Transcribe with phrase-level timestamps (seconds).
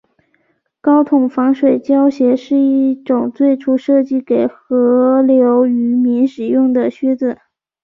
[0.81, 7.37] 高筒防水胶靴是一种最初设计给河流渔民使用的靴子。